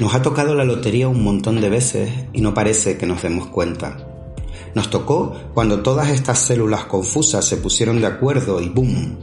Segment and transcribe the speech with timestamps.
[0.00, 3.46] Nos ha tocado la lotería un montón de veces y no parece que nos demos
[3.46, 3.96] cuenta.
[4.74, 9.16] Nos tocó cuando todas estas células confusas se pusieron de acuerdo y ¡boom!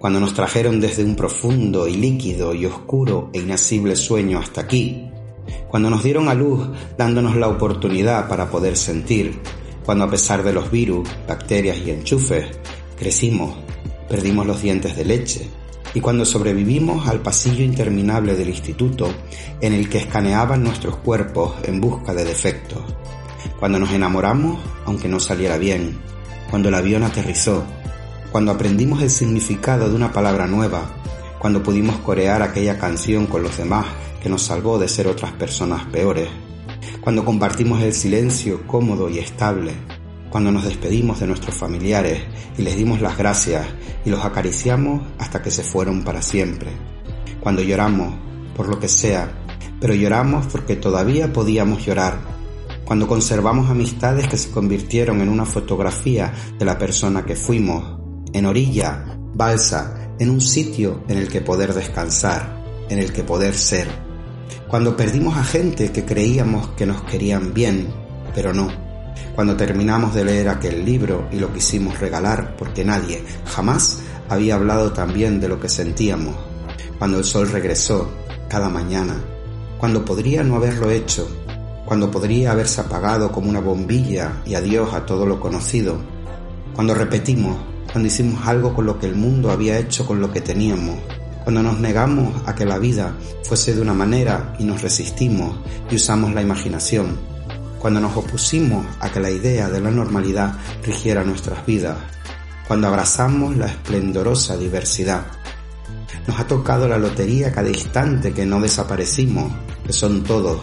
[0.00, 5.08] Cuando nos trajeron desde un profundo y líquido y oscuro e inasible sueño hasta aquí.
[5.68, 6.68] Cuando nos dieron a luz
[6.98, 9.38] dándonos la oportunidad para poder sentir.
[9.84, 12.46] Cuando a pesar de los virus, bacterias y enchufes,
[12.98, 13.54] crecimos,
[14.08, 15.48] perdimos los dientes de leche,
[15.96, 19.08] y cuando sobrevivimos al pasillo interminable del instituto
[19.62, 22.82] en el que escaneaban nuestros cuerpos en busca de defectos,
[23.58, 25.98] cuando nos enamoramos aunque no saliera bien,
[26.50, 27.64] cuando el avión aterrizó,
[28.30, 30.82] cuando aprendimos el significado de una palabra nueva,
[31.38, 33.86] cuando pudimos corear aquella canción con los demás
[34.22, 36.28] que nos salvó de ser otras personas peores,
[37.00, 39.72] cuando compartimos el silencio cómodo y estable,
[40.30, 42.22] cuando nos despedimos de nuestros familiares
[42.58, 43.66] y les dimos las gracias
[44.04, 46.70] y los acariciamos hasta que se fueron para siempre.
[47.40, 48.14] Cuando lloramos,
[48.56, 49.30] por lo que sea,
[49.80, 52.18] pero lloramos porque todavía podíamos llorar.
[52.84, 57.98] Cuando conservamos amistades que se convirtieron en una fotografía de la persona que fuimos,
[58.32, 63.54] en orilla, balsa, en un sitio en el que poder descansar, en el que poder
[63.54, 63.88] ser.
[64.68, 67.88] Cuando perdimos a gente que creíamos que nos querían bien,
[68.34, 68.85] pero no
[69.34, 74.92] cuando terminamos de leer aquel libro y lo quisimos regalar porque nadie jamás había hablado
[74.92, 76.34] tan bien de lo que sentíamos,
[76.98, 78.10] cuando el sol regresó
[78.48, 79.16] cada mañana,
[79.78, 81.28] cuando podría no haberlo hecho,
[81.84, 85.98] cuando podría haberse apagado como una bombilla y adiós a todo lo conocido,
[86.74, 87.56] cuando repetimos,
[87.90, 90.96] cuando hicimos algo con lo que el mundo había hecho con lo que teníamos,
[91.44, 95.56] cuando nos negamos a que la vida fuese de una manera y nos resistimos
[95.88, 97.16] y usamos la imaginación,
[97.86, 101.96] cuando nos opusimos a que la idea de la normalidad rigiera nuestras vidas,
[102.66, 105.24] cuando abrazamos la esplendorosa diversidad.
[106.26, 109.52] Nos ha tocado la lotería cada instante que no desaparecimos,
[109.86, 110.62] que son todos.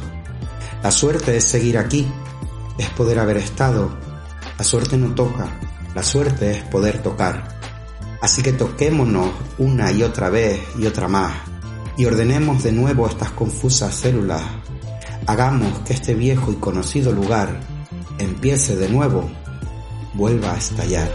[0.83, 2.05] La suerte es seguir aquí,
[2.77, 3.97] es poder haber estado.
[4.57, 5.47] La suerte no toca,
[5.95, 7.57] la suerte es poder tocar.
[8.21, 11.31] Así que toquémonos una y otra vez y otra más
[11.95, 14.41] y ordenemos de nuevo estas confusas células
[15.25, 17.59] Hagamos que este viejo y conocido lugar
[18.19, 19.29] empiece de nuevo,
[20.13, 21.09] vuelva a estallar.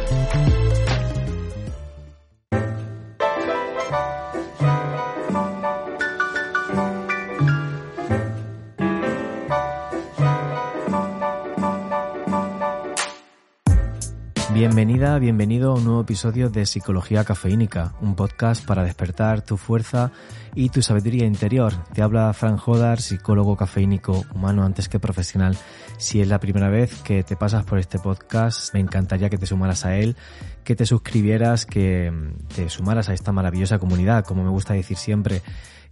[15.21, 20.12] Bienvenido a un nuevo episodio de Psicología Cafeínica, un podcast para despertar tu fuerza
[20.55, 21.73] y tu sabiduría interior.
[21.93, 25.57] Te habla Fran Jodar, psicólogo cafeínico humano antes que profesional.
[25.99, 29.47] Si es la primera vez que te pasas por este podcast, me encantaría que te
[29.47, 30.17] sumaras a él,
[30.62, 32.12] que te suscribieras, que
[32.55, 35.43] te sumaras a esta maravillosa comunidad, como me gusta decir siempre.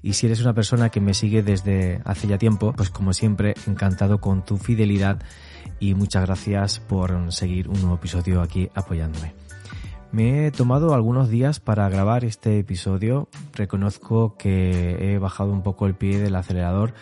[0.02, 3.54] Y si eres una persona que me sigue desde hace ya tiempo, pues como siempre,
[3.66, 5.18] encantado con tu fidelidad
[5.80, 9.34] y muchas gracias por seguir un nuevo episodio aquí apoyándome.
[10.12, 13.28] Me he tomado algunos días para grabar este episodio.
[13.52, 16.94] Reconozco que he bajado un poco el pie del acelerador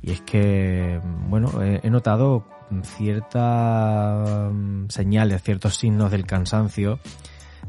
[0.00, 2.44] y es que, bueno, he notado
[2.82, 6.98] ciertas mm, señales, ciertos signos del cansancio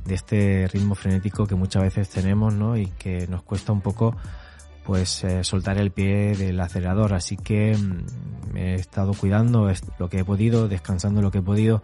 [0.06, 2.78] de este ritmo frenético que muchas veces tenemos, ¿no?
[2.78, 4.16] Y que nos cuesta un poco
[4.86, 7.14] pues eh, soltar el pie del acelerador.
[7.14, 11.84] Así que mm, he estado cuidando lo que he podido, descansando lo que he podido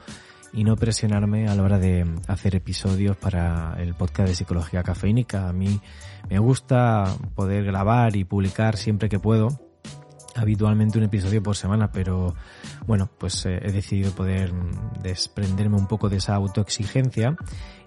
[0.51, 5.47] y no presionarme a la hora de hacer episodios para el podcast de psicología cafeínica.
[5.47, 5.79] A mí
[6.29, 9.69] me gusta poder grabar y publicar siempre que puedo
[10.35, 12.35] habitualmente un episodio por semana, pero
[12.85, 17.35] bueno, pues eh, he decidido poder mm, desprenderme un poco de esa autoexigencia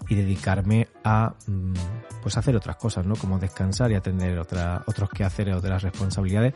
[0.09, 1.73] y dedicarme a mm,
[2.21, 3.15] pues hacer otras cosas, ¿no?
[3.15, 6.53] Como descansar y atender otra, otros quehaceres, otras responsabilidades.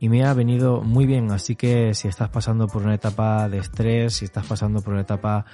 [0.00, 3.58] Y me ha venido muy bien, así que si estás pasando por una etapa de
[3.58, 5.46] estrés, si estás pasando por una etapa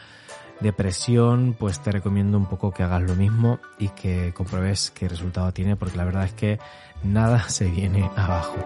[0.61, 5.09] de presión, pues te recomiendo un poco que hagas lo mismo y que compruebes qué
[5.09, 6.59] resultado tiene, porque la verdad es que
[7.03, 8.57] nada se viene abajo.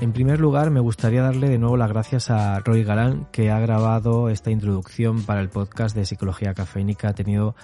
[0.00, 3.60] En primer lugar, me gustaría darle de nuevo las gracias a Roy Galán, que ha
[3.60, 7.08] grabado esta introducción para el podcast de Psicología Cafeínica.
[7.08, 7.54] Ha tenido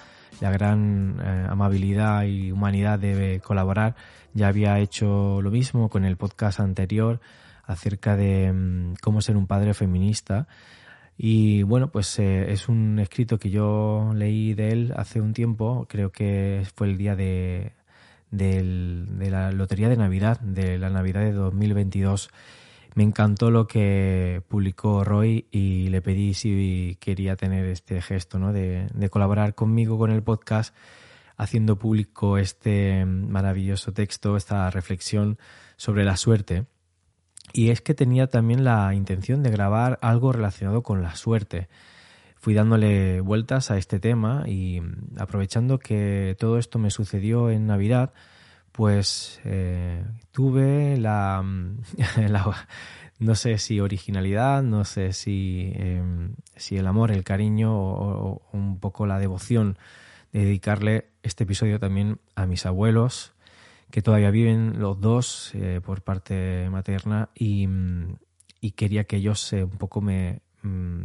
[0.40, 3.96] la gran eh, amabilidad y humanidad de colaborar.
[4.32, 7.20] Ya había hecho lo mismo con el podcast anterior
[7.64, 10.46] acerca de mm, cómo ser un padre feminista.
[11.18, 15.86] Y bueno, pues eh, es un escrito que yo leí de él hace un tiempo,
[15.88, 17.72] creo que fue el día de
[18.30, 22.30] de la Lotería de Navidad, de la Navidad de 2022.
[22.94, 28.52] Me encantó lo que publicó Roy y le pedí si quería tener este gesto ¿no?
[28.52, 30.74] de, colaborar conmigo con el podcast
[31.36, 35.38] haciendo público este maravilloso texto, esta reflexión
[35.76, 36.66] sobre la suerte.
[37.52, 41.68] Y es que tenía también la intención de grabar algo relacionado con la suerte.
[42.40, 44.80] Fui dándole vueltas a este tema y
[45.18, 48.14] aprovechando que todo esto me sucedió en Navidad,
[48.72, 50.02] pues eh,
[50.32, 51.44] tuve la,
[53.18, 58.80] no sé si originalidad, no sé si, em, si el amor, el cariño o, un
[58.80, 59.76] poco la devoción
[60.32, 63.34] de dedicarle este episodio también a mis abuelos,
[63.90, 67.68] que todavía viven los dos eh, por parte materna y,
[68.76, 71.04] quería que ellos eh, un poco me mm,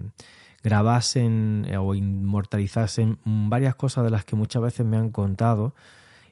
[0.66, 5.76] grabasen o inmortalizasen varias cosas de las que muchas veces me han contado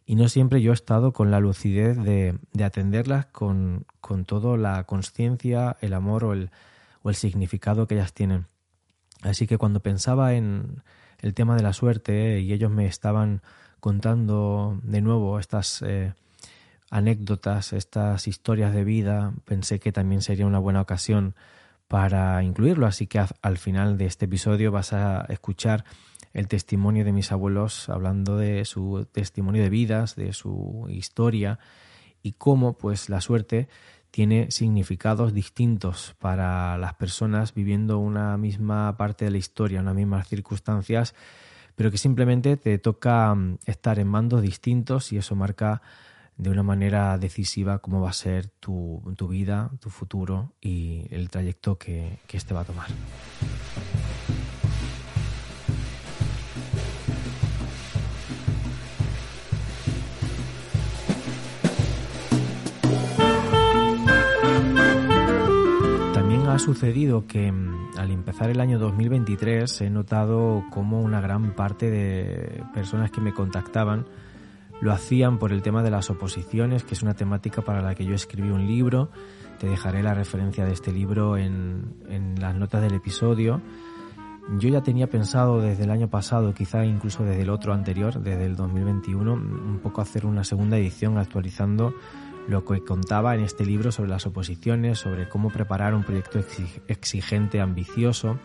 [0.08, 4.86] y no siempre yo he estado con la lucidez de, atenderlas con, con toda la
[4.86, 6.50] conciencia, el amor o el,
[7.04, 8.48] o el significado que ellas tienen.
[9.22, 10.82] Así que cuando pensaba en
[11.20, 13.44] el tema de la suerte y ellos me estaban
[13.80, 16.14] contando de nuevo estas eh,
[16.90, 21.36] anécdotas, estas historias de vida, pensé que también sería una buena ocasión
[21.94, 22.88] para incluirlo.
[22.88, 25.86] Así que al final de este episodio vas a escuchar
[26.34, 31.60] el testimonio de mis abuelos hablando de su testimonio de vidas, de su historia
[32.24, 33.68] y cómo pues la suerte
[34.10, 40.28] tiene significados distintos para las personas viviendo una misma parte de la historia, unas mismas
[40.28, 41.14] circunstancias,
[41.76, 45.84] pero que simplemente te toca mm, estar en mandos distintos y eso marca
[46.38, 51.78] de una manera decisiva cómo va a ser tu, vida, tu futuro y el trayecto
[51.78, 52.88] que, que este va a tomar.
[66.54, 71.90] ha sucedido que mm, al empezar el año 2023 he notado como una gran parte
[71.90, 74.06] de personas que me contactaban
[74.82, 78.06] lo hacían por el tema de las oposiciones, que es una temática para la que
[78.06, 79.10] yo escribí un libro.
[79.60, 83.62] Te dejaré la referencia de este libro en, en las notas del episodio.
[84.60, 88.46] Yo ya tenía pensado desde el año pasado, quizá incluso desde el otro anterior, desde
[88.46, 91.94] el 2021, un poco hacer una segunda edición actualizando
[92.48, 96.40] lo que contaba en este libro sobre las oposiciones, sobre cómo preparar un proyecto
[96.88, 98.38] exigente, ambicioso.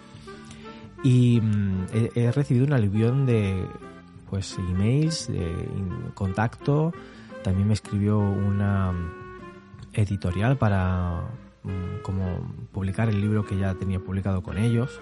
[1.02, 3.64] Y mm, he, recibido un aluvión de
[4.30, 5.54] pues emails, de
[6.14, 6.92] contacto.
[7.42, 8.92] También me escribió una
[9.92, 11.22] editorial para
[11.62, 12.40] mm, como
[12.72, 15.00] publicar el libro que ya tenía publicado con ellos.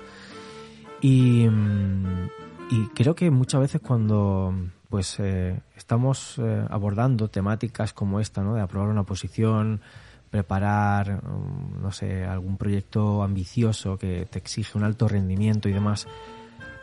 [1.01, 2.29] Y, mm,
[2.71, 4.55] y creo que muchas veces cuando
[4.89, 8.55] pues eh, estamos eh, abordando temáticas como esta, ¿no?
[8.55, 9.81] De aprobar una posición,
[10.31, 16.07] preparar, mm, no sé, algún proyecto ambicioso que te exige un alto rendimiento y demás.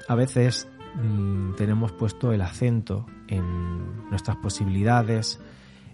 [0.07, 5.40] A veces mm, tenemos puesto el acento en nuestras posibilidades,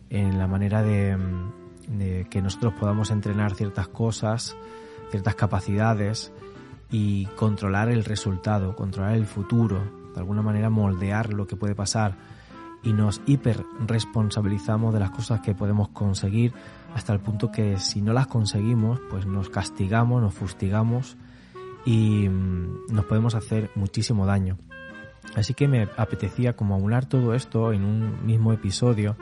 [0.10, 4.56] en la manera de, mm, de que nosotros podamos entrenar ciertas cosas,
[5.12, 6.31] ciertas capacidades
[6.92, 9.81] y controlar el resultado, controlar el futuro,
[10.13, 12.16] de alguna manera moldear lo que puede pasar
[12.81, 16.54] y nos hiper responsabilizamos de las cosas que podemos conseguir
[16.95, 21.18] hasta el punto que si no las conseguimos pues nos castigamos, nos fustigamos
[21.86, 24.57] y mm, nos podemos hacer muchísimo daño.
[25.36, 29.16] Así que me apetecía como aunar todo esto en un mismo episodio,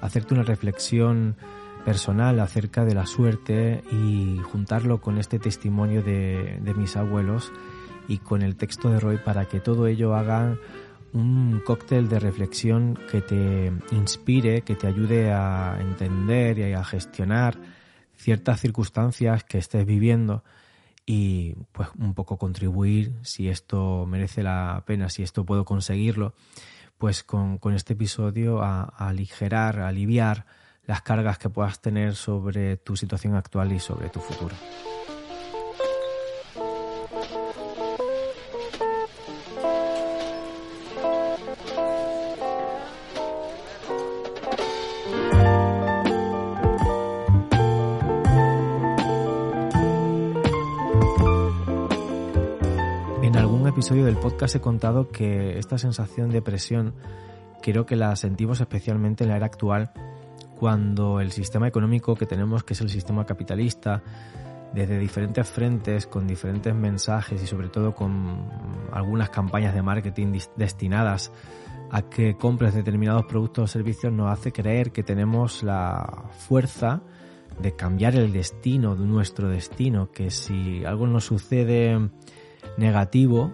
[0.00, 1.36] hacerte una reflexión
[1.84, 7.52] personal acerca de la suerte y juntarlo con este testimonio de, de mis abuelos
[8.08, 10.56] y con el texto de Roy para que todo ello haga
[11.12, 17.56] un cóctel de reflexión que te inspire, que te ayude a entender y a gestionar
[18.16, 20.42] ciertas circunstancias que estés viviendo
[21.06, 26.34] y pues un poco contribuir si esto merece la pena, si esto puedo conseguirlo,
[26.98, 30.46] pues con, este episodio a, aligerar, aliviar
[30.84, 34.54] las cargas que puedas tener sobre tu situación actual y sobre tu futuro.
[53.86, 56.92] Episodio del podcast he contado que esta sensación de presión
[57.62, 59.92] creo que la sentimos especialmente en la era actual
[60.58, 64.02] cuando el sistema económico que tenemos, que es el sistema capitalista,
[64.74, 68.50] desde diferentes frentes, con diferentes mensajes y sobre todo con
[68.90, 71.30] algunas campañas de marketing destinadas
[71.92, 77.02] a que compres determinados productos o servicios, nos hace creer que tenemos la fuerza
[77.60, 82.10] de cambiar el destino, nuestro destino, que si algo nos sucede
[82.78, 83.52] negativo,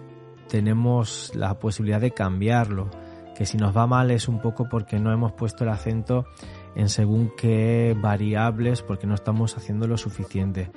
[0.53, 2.91] tenemos la posibilidad de cambiarlo,
[3.35, 6.27] que si nos va mal es un poco porque no hemos puesto el acento
[6.75, 10.69] en según qué variables, porque no estamos haciendo lo suficiente.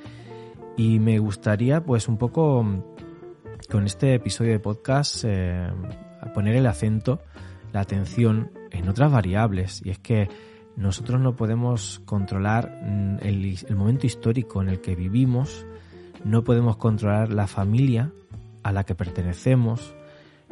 [0.78, 2.64] Y me gustaría pues un poco
[3.70, 5.68] con este episodio de podcast eh,
[6.32, 7.20] poner el acento,
[7.74, 9.82] la atención en otras variables.
[9.84, 10.30] Y es que
[10.74, 15.66] nosotros no podemos controlar mm, el, el momento histórico en el que vivimos,
[16.24, 18.10] no podemos controlar la familia
[18.66, 19.94] a la que pertenecemos,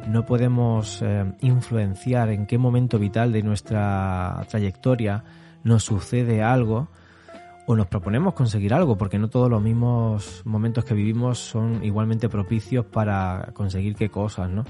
[0.07, 5.25] no podemos eh, influenciar en qué momento vital de nuestra trayectoria
[5.63, 6.87] nos sucede algo
[7.67, 12.29] o nos proponemos conseguir algo, porque no todos los mismos momentos que vivimos son igualmente
[12.29, 14.63] propicios para conseguir qué cosas, ¿no?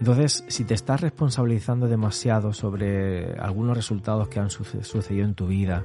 [0.00, 5.84] Entonces, si te estás responsabilizando demasiado sobre algunos resultados que han sucedido en tu vida,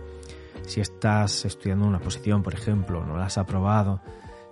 [0.65, 4.01] si estás estudiando una posición, por ejemplo, no la has aprobado,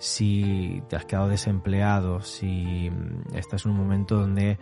[0.01, 4.57] si te has quedado desempleado, si mm, estás en un momento donde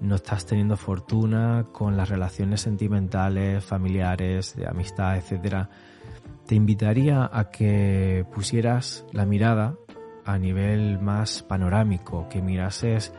[0.00, 5.70] no estás teniendo fortuna con las relaciones sentimentales, familiares, de amistad, etcétera,
[6.46, 9.74] te invitaría a que pusieras la mirada
[10.26, 13.14] a nivel más panorámico, que mirases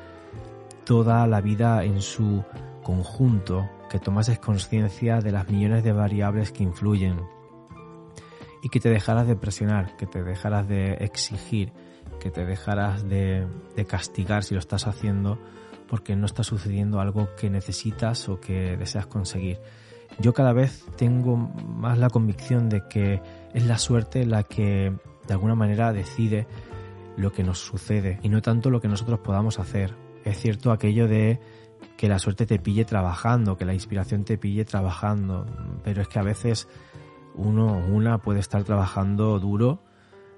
[0.84, 2.44] toda la vida en su
[2.84, 7.22] conjunto, que tomases conciencia de las millones de variables que influyen,
[8.66, 11.72] y que te dejaras de presionar, que te dejaras de exigir,
[12.20, 13.46] que te dejaras de,
[13.88, 15.38] castigar si lo estás haciendo
[15.88, 19.60] porque no está sucediendo algo que necesitas o que deseas conseguir.
[20.18, 23.22] Yo cada vez tengo más la convicción de que
[23.54, 24.92] es la suerte la que
[25.28, 26.48] de alguna manera decide
[27.18, 29.94] lo que nos sucede y no tanto lo que nosotros podamos hacer.
[30.24, 31.40] Es cierto aquello de
[31.98, 35.46] que la suerte te pille trabajando, que la inspiración te pille trabajando,
[35.84, 36.68] pero es que a veces
[37.38, 39.84] uno una puede estar trabajando duro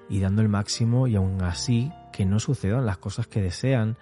[0.10, 3.98] y dando el máximo y aún así que no sucedan las cosas que desean,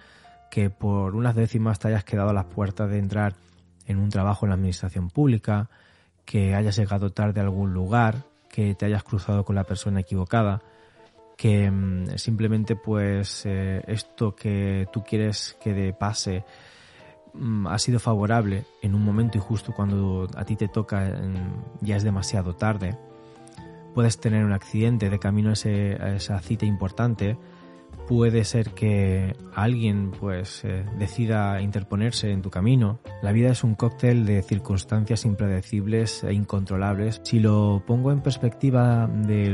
[0.49, 3.33] que por unas décimas te hayas quedado a las puertas de entrar
[3.87, 5.69] en un trabajo en la administración pública,
[6.23, 10.61] que hayas llegado tarde a algún lugar, que te hayas cruzado con la persona equivocada,
[11.37, 16.45] que mm, simplemente pues eh, esto que tú quieres que de pase
[17.67, 21.11] ha sido favorable en un momento y justo cuando a ti te toca
[21.81, 22.97] ya es demasiado tarde,
[23.93, 27.37] puedes tener un accidente de camino a, esa cita importante,
[28.07, 32.99] puede ser que alguien pues eh, decida interponerse en tu camino.
[33.23, 37.21] La vida es un cóctel de circunstancias impredecibles e incontrolables.
[37.23, 39.49] Si lo pongo en perspectiva de,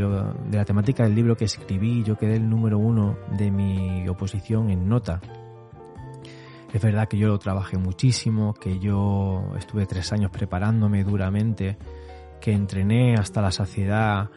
[0.50, 4.70] de la temática del libro que escribí, yo quedé el número uno de mi oposición
[4.70, 5.22] en nota
[6.74, 11.78] es verdad que yo lo trabajé muchísimo, que yo estuve tres años preparándome duramente,
[12.40, 14.30] que entrené hasta la saciedad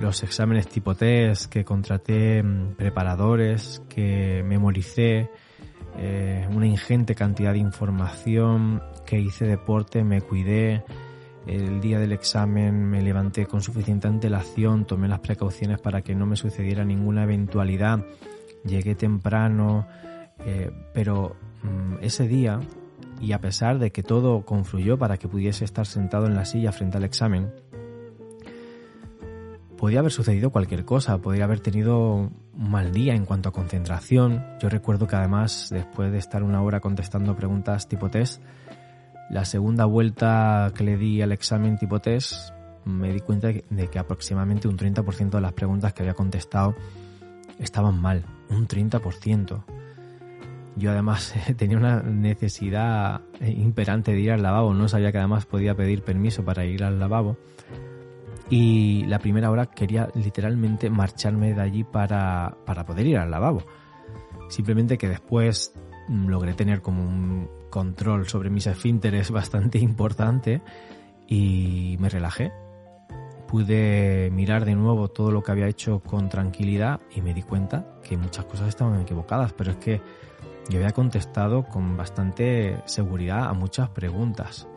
[0.00, 5.30] los exámenes tipo test, que contraté mm, preparadores, que memoricé
[5.98, 10.82] eh, una ingente cantidad de información, que hice deporte, me cuidé,
[11.46, 16.26] el día del examen me levanté con suficiente antelación, tomé las precauciones para que no
[16.26, 18.04] me sucediera ninguna eventualidad,
[18.64, 19.86] llegué temprano,
[20.46, 21.36] eh, pero
[22.00, 22.60] ese día,
[23.20, 26.72] y a pesar de que todo confluyó para que pudiese estar sentado en la silla
[26.72, 27.52] frente al examen,
[29.76, 34.44] podía haber sucedido cualquier cosa, podría haber tenido un mal día en cuanto a concentración.
[34.60, 38.42] Yo recuerdo que además, después de estar una hora contestando preguntas tipo test,
[39.30, 42.50] la segunda vuelta que le di al examen tipo test,
[42.84, 46.74] me di cuenta de que aproximadamente un 30% de las preguntas que había contestado
[47.58, 49.64] estaban mal, un 30%.
[50.80, 55.76] Yo además tenía una necesidad imperante de ir al lavabo, no sabía que además podía
[55.76, 57.36] pedir permiso para ir al lavabo.
[58.48, 63.62] Y la primera hora quería literalmente marcharme de allí para, para poder ir al lavabo.
[64.48, 65.74] Simplemente que después
[66.08, 70.62] mm, logré tener como un control sobre mis esfínteres bastante importante
[71.28, 72.52] y me relajé.
[73.46, 77.98] Pude mirar de nuevo todo lo que había hecho con tranquilidad y me di cuenta
[78.02, 80.00] que muchas cosas estaban equivocadas, pero es que
[80.68, 84.68] yo había contestado con bastante seguridad a muchas preguntas.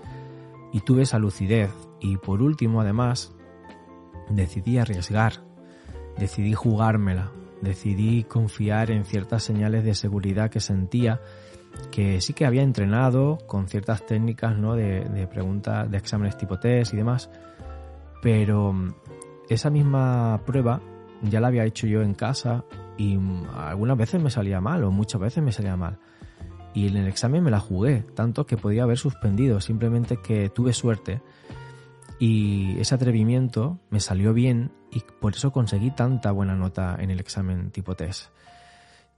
[0.71, 1.71] Y tuve esa lucidez.
[1.99, 3.33] Y por último además
[4.29, 5.43] decidí arriesgar,
[6.17, 11.21] decidí jugármela, decidí confiar en ciertas señales de seguridad que sentía
[11.91, 14.75] que sí que había entrenado con ciertas técnicas ¿no?
[14.75, 17.29] de, de preguntas de exámenes tipo test y demás,
[18.21, 18.75] pero
[19.49, 20.81] esa misma prueba
[21.21, 22.63] ya la había hecho yo en casa
[22.97, 23.17] y
[23.55, 25.99] algunas veces me salía mal o muchas veces me salía mal.
[26.73, 30.73] Y en el examen me la jugué, tanto que podía haber suspendido, simplemente que tuve
[30.73, 31.21] suerte
[32.19, 37.19] y ese atrevimiento me salió bien y por eso conseguí tanta buena nota en el
[37.19, 38.29] examen tipo test.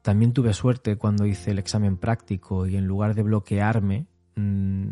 [0.02, 4.88] También tuve suerte cuando hice el examen práctico y en lugar de bloquearme, mm,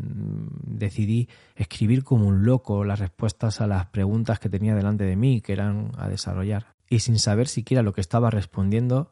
[0.61, 5.41] decidí escribir como un loco las respuestas a las preguntas que tenía delante de mí,
[5.41, 6.72] que eran a desarrollar.
[6.89, 9.11] Y sin saber siquiera lo que estaba respondiendo,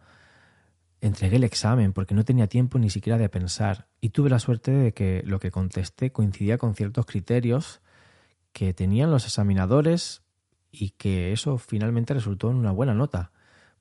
[1.02, 3.88] entregué el examen porque no tenía tiempo ni siquiera de pensar.
[4.00, 7.82] Y tuve la suerte de que lo que contesté coincidía con ciertos criterios
[8.54, 10.22] que tenían los examinadores
[10.72, 13.32] y que eso finalmente resultó en una buena nota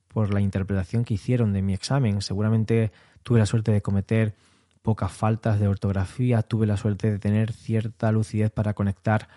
[0.07, 2.21] por la interpretación que hicieron de mi examen.
[2.21, 2.91] Seguramente
[3.23, 4.35] tuve la suerte de cometer
[4.81, 9.29] pocas faltas de ortografía, tuve la suerte de tener cierta lucidez para conectar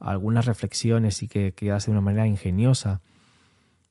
[0.00, 3.02] algunas reflexiones y que quedase de una manera ingeniosa.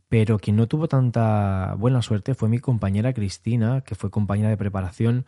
[0.09, 4.57] Pero quien no tuvo tanta buena suerte fue mi compañera Cristina, que fue compañera de
[4.57, 5.25] preparación,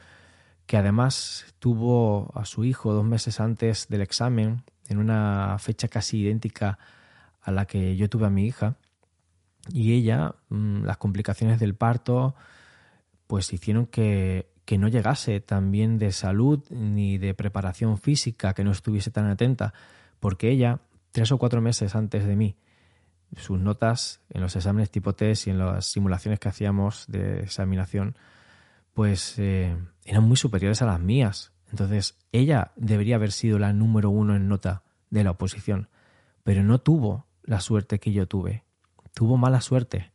[0.65, 6.19] que además tuvo a su hijo dos meses antes del examen, en una fecha casi
[6.19, 6.77] idéntica
[7.41, 8.75] a la que yo tuve a mi hija.
[9.69, 12.35] Y ella, mm, las complicaciones del parto,
[13.25, 18.63] pues hicieron que, que no llegase tan bien de salud ni de preparación física, que
[18.63, 19.73] no estuviese tan atenta,
[20.19, 20.79] porque ella,
[21.11, 22.55] tres o cuatro meses antes de mí,
[23.35, 28.15] sus notas en los exámenes tipo test y en las simulaciones que hacíamos de examinación,
[28.93, 31.51] pues eh, eran muy superiores a las mías.
[31.69, 35.89] Entonces, ella debería haber sido la número uno en nota de la oposición,
[36.43, 38.63] pero no tuvo la suerte que yo tuve.
[39.13, 40.11] Tuvo mala suerte.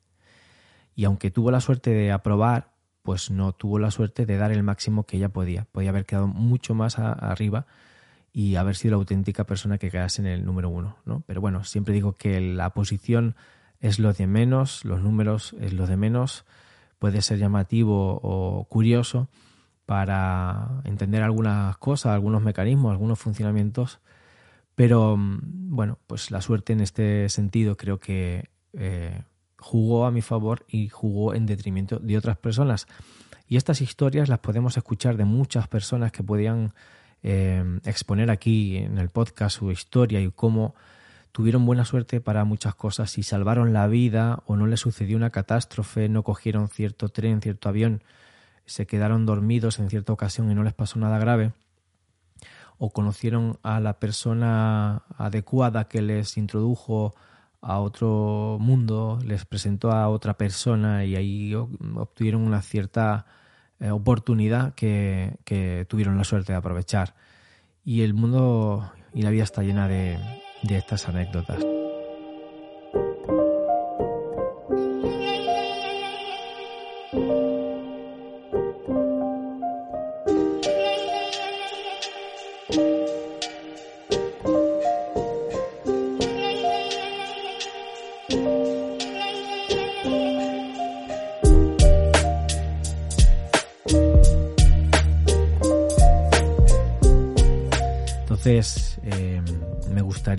[0.94, 4.62] Y aunque tuvo la suerte de aprobar, pues no tuvo la suerte de dar el
[4.62, 5.64] máximo que ella podía.
[5.64, 7.66] Podía haber quedado mucho más arriba
[8.32, 11.22] y haber sido la auténtica persona que quedase en el número uno, ¿no?
[11.26, 13.36] Pero bueno, siempre digo que la posición
[13.80, 16.44] es lo de menos, los números es lo de menos,
[16.98, 19.28] puede ser llamativo o curioso
[19.86, 24.00] para entender algunas cosas, algunos mecanismos, algunos funcionamientos,
[24.74, 29.22] pero mm, bueno, pues la suerte en este sentido creo que eh,
[29.58, 32.86] jugó a mi favor y jugó en detrimento de otras personas.
[33.46, 36.72] Y estas historias las podemos escuchar de muchas personas que podían
[37.22, 40.74] eh, exponer aquí en el podcast su historia y cómo
[41.32, 43.16] tuvieron buena suerte para muchas cosas.
[43.18, 47.68] Y salvaron la vida o no les sucedió una catástrofe, no cogieron cierto tren, cierto
[47.68, 48.02] avión,
[48.66, 51.52] se quedaron dormidos en cierta ocasión y no les pasó nada grave,
[52.78, 57.14] o conocieron a la persona adecuada que les introdujo
[57.60, 63.26] a otro mundo, les presentó a otra persona y ahí obtuvieron una cierta
[63.90, 67.14] oportunidad que, que, tuvieron la suerte de aprovechar.
[67.84, 70.18] Y el mundo y la vida está llena de,
[70.62, 71.64] de estas anécdotas.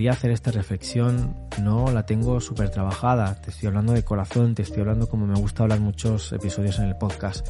[0.04, 4.62] Gustaría hacer esta reflexión, no la tengo súper trabajada, te estoy hablando de corazón, te
[4.62, 7.48] estoy hablando como me gusta hablar muchos episodios en el podcast,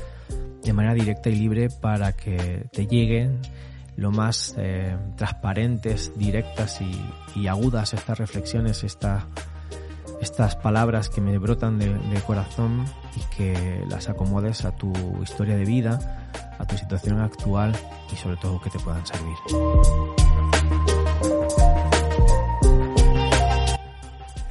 [0.64, 3.40] de manera directa y libre para que te lleguen
[3.96, 6.80] lo más eh, transparentes, directas
[7.36, 12.86] y, agudas estas reflexiones, estas palabras que me brotan de, de corazón
[13.16, 17.76] y que las acomodes a tu historia de vida, a tu situación actual
[18.14, 20.23] y sobre todo que te puedan servir.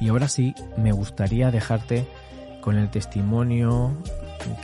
[0.03, 2.05] Y ahora sí, me gustaría dejarte
[2.59, 3.93] con el testimonio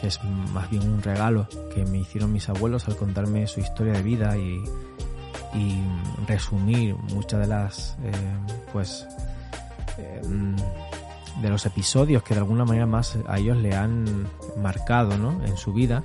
[0.01, 0.21] que es
[0.51, 4.35] más bien un regalo que me hicieron mis abuelos al contarme su historia de vida
[4.37, 4.61] y,
[6.27, 8.11] resumir muchas de las eh,
[8.71, 9.07] pues
[9.97, 10.21] eh,
[11.41, 14.27] de los episodios que de alguna manera más a ellos le han
[14.61, 15.43] marcado ¿no?
[15.45, 16.03] en su vida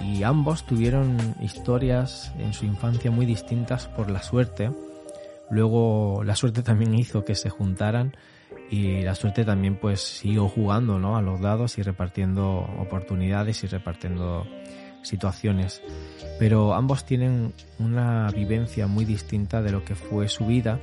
[0.00, 4.70] y ambos tuvieron historias en su infancia muy distintas por la suerte
[5.50, 8.14] luego la suerte también hizo que se juntaran
[8.70, 11.16] y la suerte también pues siguió jugando ¿no?
[11.16, 14.46] a los dados y repartiendo oportunidades y repartiendo
[15.02, 15.82] situaciones
[16.38, 20.80] pero ambos tienen una vivencia muy distinta de lo que fue su vida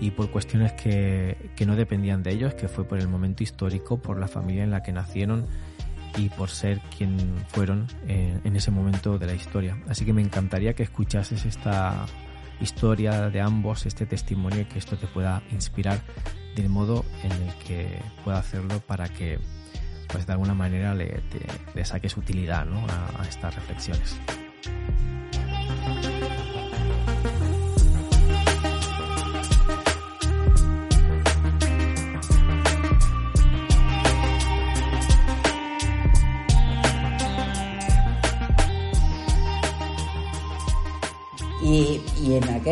[0.00, 3.98] y por cuestiones que, que no dependían de ellos que fue por el momento histórico
[4.00, 5.46] por la familia en la que nacieron
[6.16, 10.22] y por ser quien fueron en, en ese momento de la historia así que me
[10.22, 12.06] encantaría que escuchases esta
[12.62, 16.00] historia de ambos, este testimonio y que esto te pueda inspirar
[16.56, 19.38] del modo en el que pueda hacerlo para que
[20.08, 21.22] pues de alguna manera le,
[21.74, 22.86] le saques utilidad ¿no?
[22.86, 24.18] a, a estas reflexiones.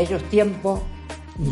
[0.02, 0.80] Aquellos tiempos,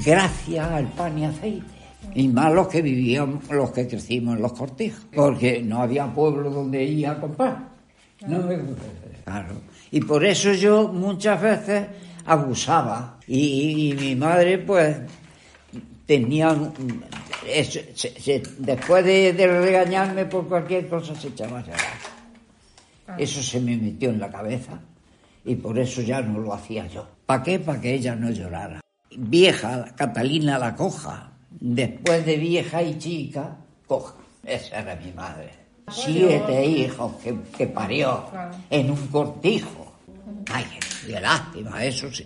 [0.05, 1.67] gracias al pan y aceite.
[2.15, 6.51] Y más los que vivíamos, los que crecimos en los cortijos, porque no había pueblo
[6.51, 7.69] donde ir a comprar.
[8.27, 8.41] No,
[9.25, 9.55] claro.
[9.91, 11.87] Y por eso yo muchas veces
[12.25, 13.19] abusaba.
[13.27, 14.97] Y, y mi madre, pues,
[16.07, 16.57] tenía.
[17.47, 23.19] eso, se- se- después de, de regañarme por cualquier cosa, se echaba a llorar.
[23.19, 24.81] Eso se me metió en la cabeza.
[25.45, 27.07] Y por eso ya no lo hacía yo.
[27.29, 27.59] ¿Para qué?
[27.59, 28.81] Para que ella no llorara.
[29.19, 31.31] Vieja, Catalina la coja.
[31.61, 33.55] Después de vieja y chica,
[33.87, 34.15] coja.
[34.43, 35.51] Esa era mi madre.
[35.91, 38.25] Siete hijos que, que parió
[38.71, 39.93] en un cortijo.
[40.51, 40.65] Ay,
[41.07, 42.25] qué lástima, eso sí.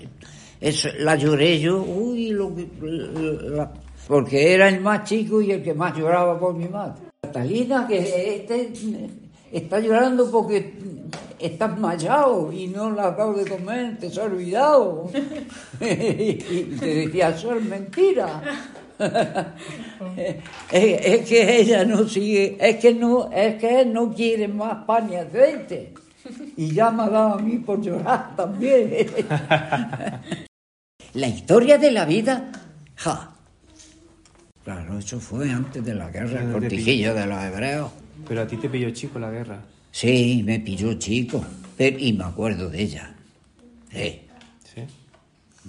[0.61, 3.73] Eso, la lloré yo, uy, lo que- la-
[4.07, 7.03] porque era el más chico y el que más lloraba por mi madre.
[7.23, 8.73] Catalina, que este
[9.53, 10.75] está llorando porque
[11.39, 15.11] estás mallado y no la acabo de comer, te has olvidado.
[15.81, 16.35] y
[16.79, 18.43] te decía, eso es mentira.
[20.17, 20.37] es,
[20.71, 25.13] es que ella no sigue, es que no, es que él no quiere más pan
[25.13, 25.95] y aceite.
[26.57, 28.91] Y ya me ha dado a mí por llorar también.
[31.15, 32.53] la historia de la vida,
[32.97, 33.31] ja.
[34.65, 37.91] Claro, eso fue antes de la guerra, el cortijillo de los hebreos.
[38.29, 39.61] Pero a ti te pilló chico la guerra.
[39.91, 41.45] Sí, me pilló chico,
[41.77, 43.15] pero, y me acuerdo de ella.
[43.91, 44.23] Sí,
[44.65, 44.81] ¿Sí?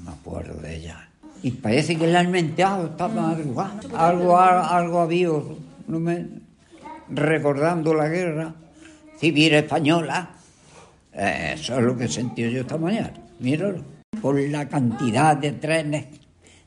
[0.03, 1.09] me acuerdo de ella.
[1.41, 3.79] Y parece que la han mentado esta madrugada.
[3.97, 5.27] Algo, ha- algo había,
[5.87, 6.25] no me,
[7.09, 8.53] recordando la guerra
[9.19, 10.29] civil española.
[11.11, 13.11] Eh, Eso es lo que sentí yo esta mañana.
[13.39, 13.83] Míralo.
[14.21, 16.05] Por la cantidad de trenes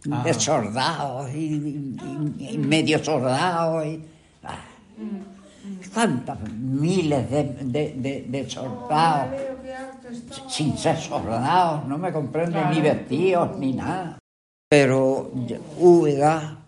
[0.04, 1.96] de soldados y, y-
[2.38, 3.86] y- y medio soldados.
[3.86, 4.02] Y,
[4.44, 4.58] ah.
[5.92, 9.30] Cuántas miles de, de- de- de soldados
[10.48, 14.18] sin ser soldados, no me comprenden ni vestidos ni nada.
[14.68, 15.30] Pero
[15.78, 16.58] Úbeda,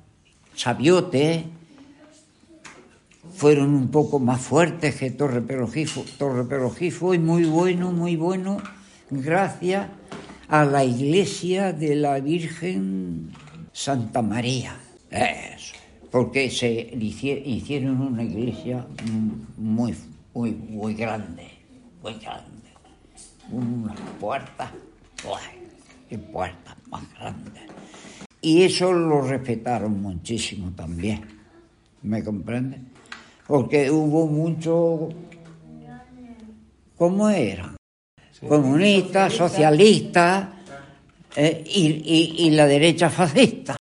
[0.54, 1.44] Sabiote,
[3.34, 6.04] fueron un poco más fuertes que Torre Pelogifo.
[6.18, 8.58] Torre Pelogifo y muy bueno, muy bueno,
[9.11, 9.88] gracias
[10.48, 13.30] a la iglesia de la Virgen
[13.72, 14.76] Santa María.
[15.11, 15.74] Eso,
[16.11, 18.87] porque se hici- hicieron una iglesia
[19.57, 19.94] muy,
[20.35, 21.49] muy, muy grande,
[22.03, 22.68] muy grande.
[23.51, 24.71] Unas puertas,
[26.09, 27.62] qué puertas más grandes.
[28.40, 31.23] Y eso lo respetaron muchísimo también,
[32.03, 32.79] ¿me comprende?
[33.47, 35.09] Porque hubo mucho,
[36.97, 37.77] ¿cómo eran?
[38.47, 40.49] Comunistas, socialistas
[41.37, 43.78] eh, y, y- y la derecha fascista.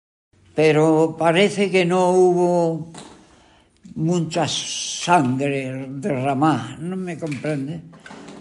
[0.57, 2.87] Pero parece que no hubo
[3.95, 7.83] mucha sangre derramada, ¿no me comprende?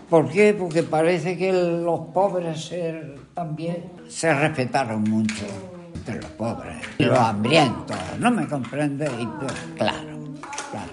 [0.10, 0.54] ¿Por qué?
[0.58, 5.46] Porque parece que los pobres se- también se respetaron mucho
[5.94, 9.10] entre los pobres, los hambrientos, ¿no me comprende?
[9.20, 10.18] Y, pues, claro,
[10.72, 10.92] claro.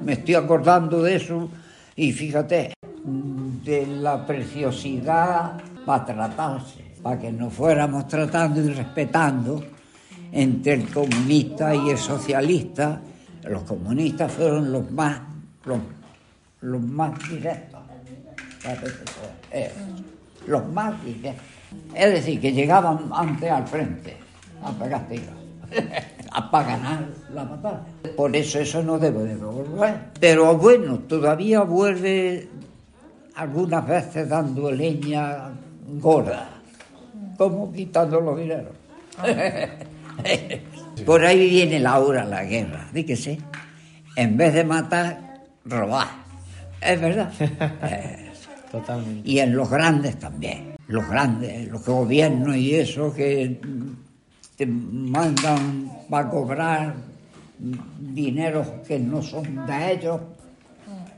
[0.00, 1.50] Me estoy acordando de eso
[1.96, 2.72] y fíjate,
[3.04, 5.52] de la preciosidad
[5.84, 9.62] para tratarse, para que nos fuéramos tratando y respetando
[10.36, 13.00] entre el comunista y el socialista.
[13.44, 15.20] Los comunistas fueron los más,
[15.64, 15.78] los,
[16.60, 17.80] los más directos.
[19.50, 19.70] Eh,
[20.46, 21.44] los más directos.
[21.94, 24.16] Es decir, que llegaban antes al frente
[24.62, 25.34] a pegar tiros,
[26.32, 27.80] a para ganar la batalla.
[28.16, 29.96] Por eso eso no debe de volver.
[30.20, 32.48] Pero bueno, todavía vuelve
[33.34, 35.50] algunas veces dando leña
[36.00, 36.48] gorda,
[37.38, 38.72] como quitando los dineros.
[41.06, 43.38] Por ahí viene la hora la guerra, dígase.
[44.16, 46.08] En vez de matar, robar.
[46.80, 47.32] Es verdad.
[48.70, 49.28] Totalmente.
[49.28, 50.74] y en los grandes también.
[50.88, 53.60] Los grandes, los gobiernos y eso que
[54.56, 56.94] te mandan para cobrar
[57.58, 60.20] dineros que no son de ellos,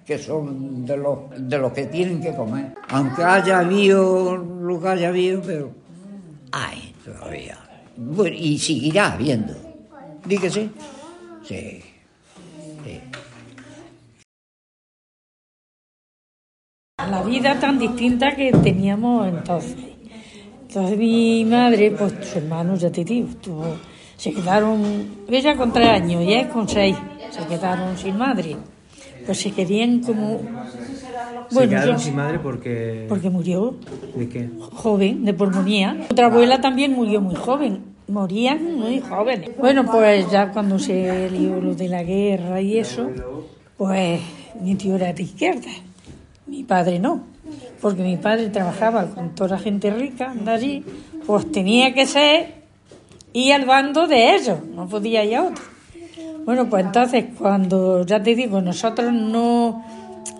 [0.04, 2.74] que son de los, de los que tienen que comer.
[2.88, 5.70] Aunque haya habido lo que haya habido, pero
[6.52, 7.67] hay todavía.
[8.00, 9.54] Bueno, y seguirá habiendo.
[10.24, 10.70] Dígase.
[11.42, 11.82] Sí.
[12.84, 13.00] sí.
[17.10, 19.76] la vida tan distinta que teníamos entonces.
[20.62, 23.28] Entonces mi madre, pues su hermano, ya te digo,
[24.16, 26.96] se quedaron, ella con tres años y él con seis,
[27.30, 28.56] se quedaron sin madre.
[29.26, 30.40] Pues se querían como...
[31.50, 33.06] Se quedaron yo- sin madre porque...
[33.08, 33.74] porque murió
[34.14, 34.48] ¿De qué?
[34.72, 36.06] joven, de pulmonía.
[36.10, 39.50] Otra abuela también murió muy joven, morían muy jóvenes.
[39.58, 43.10] Bueno, pues ya cuando se lió lo de la guerra y eso,
[43.76, 44.20] pues
[44.60, 45.70] mi tío era de izquierda,
[46.46, 47.22] mi padre no.
[47.80, 50.84] porque mi padre trabajaba con toda la gente rica de allí,
[51.26, 52.54] pues tenía que ser
[53.32, 55.62] ir al bando de ellos, no podía ir a otro.
[56.44, 59.84] Bueno, pues entonces cuando, ya te digo, nosotros no,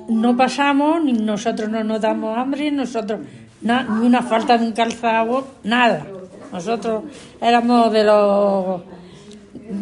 [0.08, 3.20] no pasamos, ni nosotros no nos damos hambre, nosotros
[3.60, 6.06] ni una falta de un calzado, nada.
[6.52, 7.04] Nosotros
[7.40, 8.82] éramos de los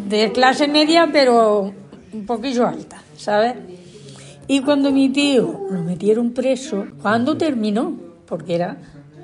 [0.09, 1.73] de clase media, pero
[2.13, 3.55] un poquillo alta, ¿sabes?
[4.47, 7.93] Y cuando mi tío lo metieron preso, cuando terminó,
[8.25, 8.77] porque era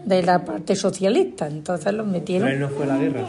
[0.05, 2.49] de la parte socialista, entonces lo metieron.
[2.49, 3.25] Pero no fue la guerra.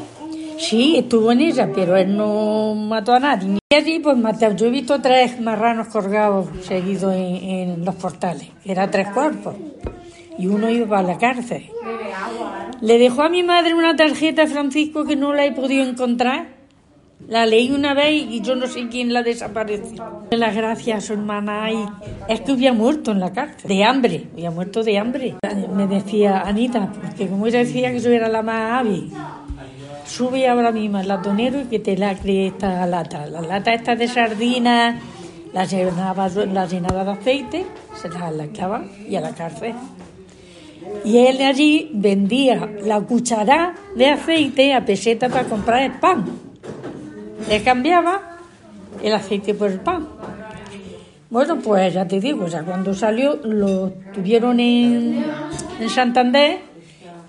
[0.58, 3.58] Sí, estuvo en ella, pero él no mató a nadie.
[3.70, 4.52] Y allí, pues mató.
[4.52, 8.48] Yo he visto tres marranos colgados seguidos en, los portales.
[8.64, 9.54] Era tres cuerpos.
[10.38, 11.70] Y uno iba a la cárcel.
[12.80, 16.54] Le dejó a mi madre una tarjeta a Francisco que no la he podido encontrar.
[17.28, 20.26] La leí una vez y yo no sé quién la desapareció.
[20.30, 21.70] Las gracias a su hermana
[22.28, 25.36] es que había muerto en la cárcel, de hambre, había muerto de hambre.
[25.74, 29.10] Me decía Anita, porque como ella decía que yo era la más hábil,
[30.16, 33.26] sube ahora mismo al latonero y que te la cree esta lata.
[33.26, 35.02] La lata esta de sardinas
[35.52, 37.66] la llenaba, de aceite,
[38.00, 39.74] se la, la clava y a la cárcel.
[41.04, 46.24] Y él allí vendía la cuchara de aceite a peseta para comprar el pan.
[47.48, 48.38] Le cambiaba
[49.02, 50.08] el aceite por el pan.
[51.30, 55.24] Bueno, pues ya te digo, ya cuando salió lo tuvieron en,
[55.80, 56.73] en Santander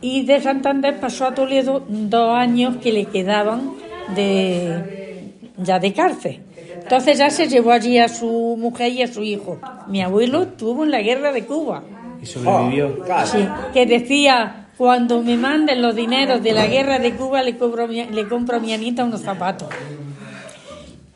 [0.06, 3.72] y de Santander pasó a Toledo dos años que le quedaban
[4.16, 6.42] de ya de cárcel.
[6.76, 9.58] Entonces ya se llevó allí a su mujer y a su hijo.
[9.88, 11.82] Mi abuelo estuvo en la guerra de Cuba.
[12.22, 13.04] Y sobrevivió.
[13.26, 17.88] Sí, que decía, cuando me manden los dineros de la guerra de Cuba, le, cobro,
[17.88, 19.70] le compro a mi Anita unos zapatos.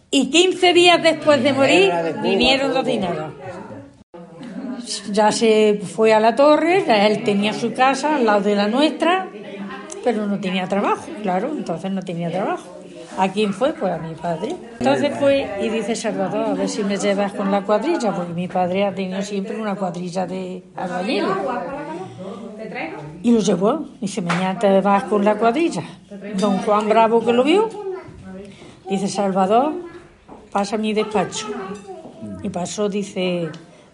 [0.10, 1.92] Y 15 días después de morir,
[2.24, 3.34] vinieron los dineros.
[5.12, 9.30] Ya se fue a la torre, él tenía su casa al lado de la nuestra,
[10.04, 12.80] pero no tenía trabajo, claro, entonces no tenía trabajo.
[13.18, 13.74] ¿A quién fue?
[13.74, 14.56] Pues a mi padre.
[14.80, 18.48] Entonces fue y dice Salvador, a ver si me llevas con la cuadrilla, porque mi
[18.48, 21.30] padre ha tenido siempre una cuadrilla de albañiles.
[23.22, 23.86] Y lo llevó.
[24.00, 25.84] Dice, mañana te vas con la cuadrilla.
[26.38, 27.70] Don Juan Bravo que lo vio,
[28.90, 29.74] dice, Salvador,
[30.52, 31.48] pasa a mi despacho.
[32.42, 33.50] Y pasó, dice,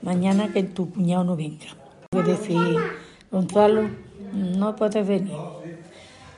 [0.06, 1.66] mañana que tu cuñado no venga.
[2.14, 2.78] Y decir,
[3.32, 3.90] Gonzalo,
[4.34, 5.34] no puedes venir.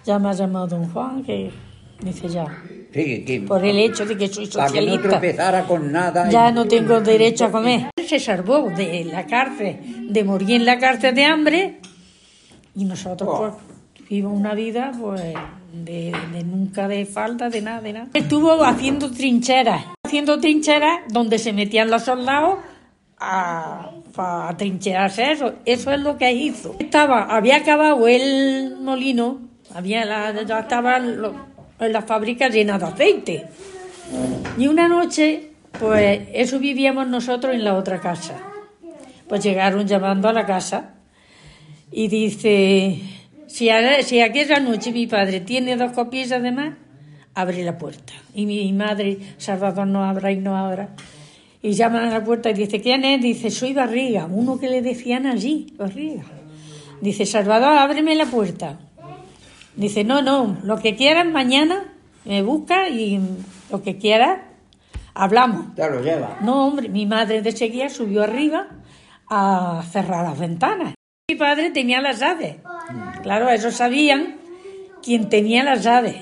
[0.05, 1.51] Ya me ha llamado don Juan, que
[2.01, 2.45] dice ya,
[2.93, 5.09] Sí, que- por el hecho de que soy para que no socialista.
[5.09, 6.29] tropezara con nada.
[6.29, 7.89] Ya no tengo derecho a comer.
[8.07, 11.79] Se salvó de la cárcel, de morir en la cárcel de hambre,
[12.73, 13.53] y nosotros pues
[14.09, 15.21] vivimos una vida pues
[15.73, 18.07] de, de nunca de falta, de nada, de nada.
[18.13, 22.59] Estuvo haciendo trincheras, haciendo trincheras donde se metían los soldados
[23.19, 25.53] a, a trincherarse eso.
[25.65, 26.75] Eso es lo que hizo.
[26.79, 29.39] Estaba, había acabado el molino,
[29.73, 31.33] había la, ya estaban los-
[31.79, 33.45] la fábrica llena de aceite.
[34.57, 38.35] Y una noche, pues eso vivíamos nosotros en la otra casa.
[39.27, 40.93] Pues llegaron llamando a la casa
[41.91, 42.99] y dice,
[43.47, 43.69] si,
[44.03, 46.73] si aquella noche mi padre tiene dos copillas de más,
[47.35, 48.13] abre la puerta.
[48.33, 50.89] Y mi madre, Salvador, no abra y no abra.
[51.67, 53.21] Y llaman a la puerta y dice, ¿quién es?
[53.21, 56.23] Dice, soy Barriga, uno que le decían allí, Barriga.
[57.01, 58.79] Dice, Salvador, ábreme la puerta.
[59.75, 63.19] Dice, no, no, lo que quieras mañana me busca y
[63.69, 64.39] lo que quieras
[65.13, 65.75] hablamos.
[65.75, 66.37] Te lo lleva.
[66.39, 68.69] No, hombre, mi madre de seguida subió arriba
[69.29, 70.93] a cerrar las ventanas.
[71.29, 72.55] Mi padre tenía las llaves.
[73.23, 74.37] Claro, ellos sabían
[75.03, 76.15] quién tenía las llaves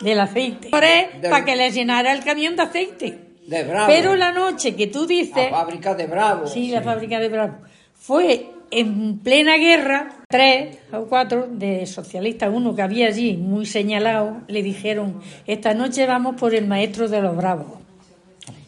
[0.00, 0.70] del aceite.
[0.70, 3.29] Para que les llenara el camión de aceite.
[3.50, 3.88] De Bravo.
[3.88, 5.50] Pero la noche que tú dices...
[5.50, 6.46] La fábrica de Bravo.
[6.46, 7.56] Sí, la fábrica de Bravo.
[7.94, 14.36] Fue en plena guerra, tres o cuatro de socialistas, uno que había allí muy señalado,
[14.46, 17.80] le dijeron, esta noche vamos por el maestro de los bravos.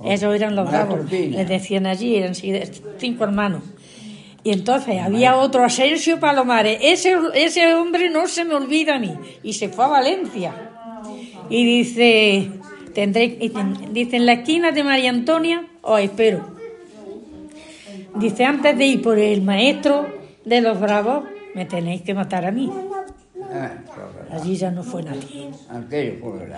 [0.05, 1.39] Esos eran los bravos, Pina.
[1.39, 3.63] les decían allí, eran cinco hermanos.
[4.43, 9.15] Y entonces había otro Asensio Palomares, ese, ese hombre no se me olvida a mí,
[9.45, 10.53] y se fue a Valencia.
[11.49, 12.51] Y dice,
[12.95, 13.39] tendré,
[13.91, 16.53] dice, en la esquina de María Antonia, os espero.
[18.17, 20.07] Dice, antes de ir por el maestro
[20.45, 21.25] de los bravos,
[21.55, 22.71] me tenéis que matar a mí.
[23.53, 23.73] Ah,
[24.31, 25.51] Allí ya no fue nadie.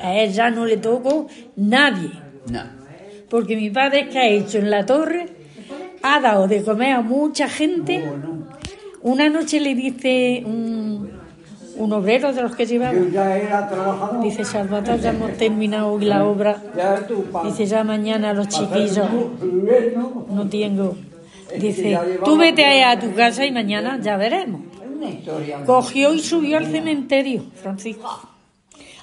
[0.03, 2.11] A él ya no le tocó nadie.
[3.29, 5.27] Porque mi padre, que ha hecho en la torre?
[6.03, 8.05] Ha dado de comer a mucha gente.
[9.03, 11.11] Una noche le dice un,
[11.77, 14.23] un obrero de los que llevaba, Yo ya era trabajador.
[14.23, 16.63] dice, Salvador, ya hemos terminado hoy la obra.
[17.45, 19.09] Dice, ya mañana los chiquillos
[20.31, 20.97] no tengo.
[21.59, 24.63] Dice, tú vete a tu casa y mañana ya veremos.
[25.67, 28.34] Cogió y subió al cementerio, Francisco.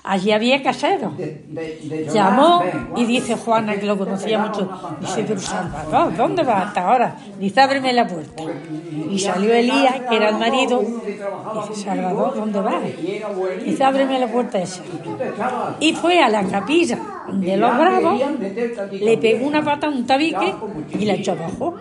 [0.03, 1.13] Allí había casero.
[2.11, 2.63] Llamó
[2.95, 4.67] y dice Juana, que lo conocía mucho,
[4.99, 7.17] dice, pero Salvador, ¿dónde vas hasta ahora?
[7.39, 8.43] Dice, ábreme la puerta.
[9.09, 12.81] Y salió Elías, que era el marido, dice, Salvador, ¿dónde vas?
[13.63, 14.81] Dice, ábreme la puerta esa.
[15.79, 16.97] Y fue a la capilla
[17.31, 18.21] de los bravos,
[18.91, 20.55] le pegó una pata a un tabique
[20.97, 21.75] y la echó abajo.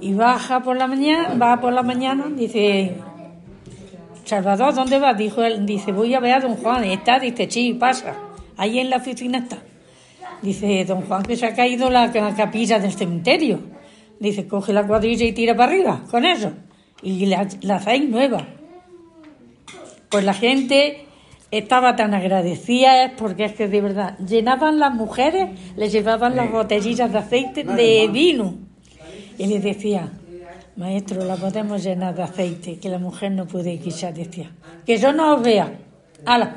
[0.00, 2.94] Y baja por la mañana, va por la mañana, dice,
[4.24, 5.16] Salvador, ¿dónde vas?
[5.16, 6.84] Dijo él, dice, voy a ver a don Juan.
[6.84, 7.18] ¿Está?
[7.18, 8.16] Dice, sí, pasa.
[8.56, 9.58] Ahí en la oficina está.
[10.42, 13.60] Dice, don Juan, que se ha caído la, capilla del cementerio.
[14.18, 16.52] Dice, coge la cuadrilla y tira para arriba, con eso.
[17.02, 18.46] Y la, la hacéis nueva.
[20.10, 21.06] Pues la gente
[21.50, 27.12] estaba tan agradecida porque es que de verdad llenaban las mujeres, les llevaban las botellitas
[27.12, 28.54] de aceite de vino
[29.38, 30.12] y les decía,
[30.76, 34.50] Maestro, la podemos llenar de aceite, que la mujer no puede quizás decía.
[34.86, 35.78] Que yo no os vea.
[36.24, 36.56] ¡Hala!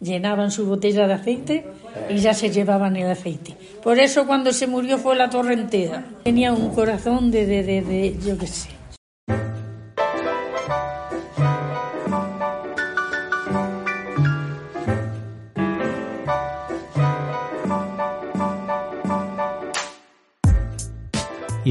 [0.00, 1.66] Llenaban su botella de aceite
[2.08, 3.56] y ya se llevaban el aceite.
[3.82, 6.04] Por eso cuando se murió fue la torrentera.
[6.22, 8.77] Tenía un corazón de, de, de, de yo qué sé.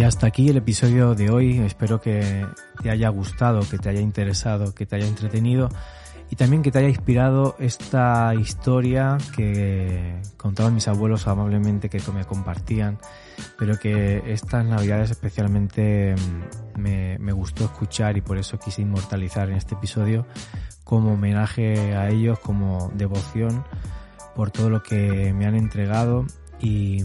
[0.08, 1.60] Hasta aquí el episodio de hoy.
[1.60, 2.46] Espero que
[2.82, 5.70] te haya gustado, que te haya interesado, que te haya entretenido
[6.30, 12.24] y también que te haya inspirado esta historia que contaban mis abuelos amablemente que me
[12.24, 13.00] compartían,
[13.60, 19.50] pero que estas navidades especialmente mm, me, me gustó escuchar y por eso quise inmortalizar
[19.50, 20.26] en este episodio
[20.86, 23.66] como homenaje a ellos, como devoción
[24.36, 26.26] por todo lo que me han entregado
[26.62, 27.04] y,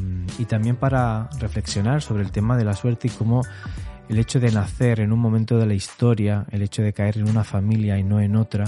[0.49, 3.43] también para reflexionar sobre el tema de la suerte y cómo
[4.09, 7.29] el hecho de nacer en un momento de la historia, el hecho de caer en
[7.29, 8.65] una familia y no en otra,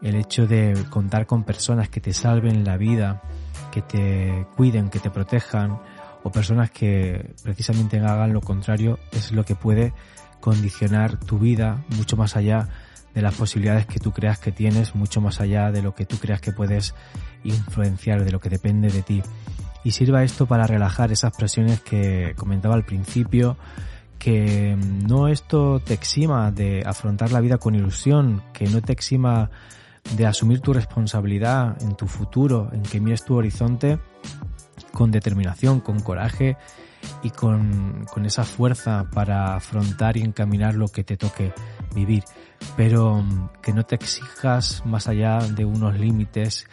[0.00, 3.22] el hecho de contar con personas que te salven la vida,
[3.70, 5.78] que te cuiden, que te protejan,
[6.24, 9.92] o personas que precisamente hagan lo contrario, es lo que puede
[10.40, 12.68] condicionar tu vida mucho más allá
[13.14, 16.16] de las posibilidades que tú creas que tienes, mucho más allá de lo que tú
[16.18, 16.94] creas que puedes
[17.44, 19.22] influenciar, de lo que depende de ti
[19.84, 23.56] y sirva esto para relajar esas presiones que comentaba al principio,
[24.18, 29.50] que no esto te exima de afrontar la vida con ilusión, que no te exima
[30.16, 33.98] de asumir tu responsabilidad en tu futuro, en que mires tu horizonte
[34.92, 36.56] con determinación, con coraje
[37.22, 41.52] y con, con esa fuerza para afrontar y encaminar lo que te toque
[41.94, 42.24] vivir,
[42.76, 43.24] pero
[43.60, 46.66] que no te exijas más allá de unos límites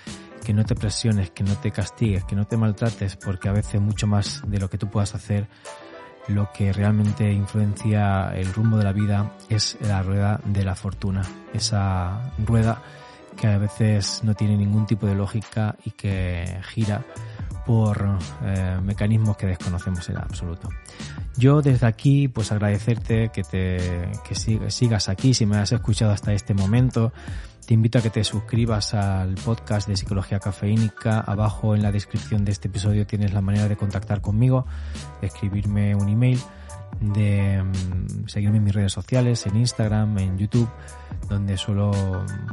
[0.43, 3.82] que no te presiones, que no te castigues, que no te maltrates, porque a veces
[3.82, 5.47] mucho más de lo que tú puedas hacer,
[6.28, 11.23] lo que realmente influencia el rumbo de la vida es la rueda de la fortuna,
[11.54, 12.82] esa rueda
[13.36, 17.04] que a veces no tiene ningún tipo de lógica y que gira
[17.65, 20.69] por eh, mecanismos que desconocemos en absoluto.
[21.38, 24.36] Yo desde aquí pues agradecerte que te que
[24.69, 27.13] sigas aquí si me has escuchado hasta este momento
[27.69, 31.19] te invito a que te suscribas al podcast de Psicología Cafeínica.
[31.19, 34.65] Abajo en la descripción de este episodio tienes la manera de contactar conmigo,
[35.21, 36.39] de escribirme un email,
[36.99, 40.67] de mm, seguirme en mis redes sociales, en Instagram, en YouTube,
[41.29, 41.91] donde suelo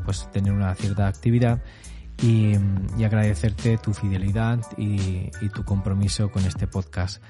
[0.04, 1.62] pues tener una cierta actividad
[2.20, 7.22] y, mm, agradecerte tu fidelidad y tu compromiso con este podcast.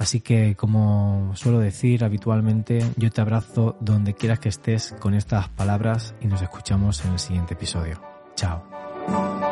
[0.00, 5.50] Así que, como suelo decir habitualmente, yo te abrazo donde quieras que estés con estas
[5.50, 8.00] palabras y nos escuchamos en el siguiente episodio.
[8.34, 9.49] Chao.